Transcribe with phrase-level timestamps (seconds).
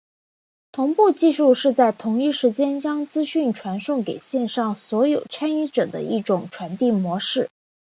[0.71, 7.51] 同步技术是在同一时间将资讯传送给线上所有参与者的一种传递模式。